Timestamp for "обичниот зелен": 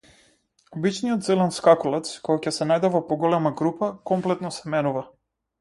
0.77-1.53